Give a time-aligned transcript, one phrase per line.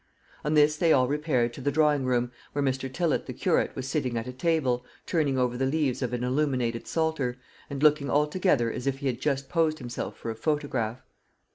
[0.43, 2.91] On this they all repaired to the drawing room, where Mr.
[2.91, 6.87] Tillott the curate was sitting at a table, turning over the leaves of an illuminated
[6.87, 7.37] psalter,
[7.69, 11.03] and looking altogether as if he had just posed himself for a photograph.